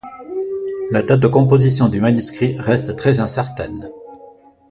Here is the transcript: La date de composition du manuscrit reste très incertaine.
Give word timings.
La 0.89 1.03
date 1.03 1.19
de 1.21 1.27
composition 1.27 1.87
du 1.87 2.01
manuscrit 2.01 2.55
reste 2.57 2.95
très 2.95 3.19
incertaine. 3.19 3.91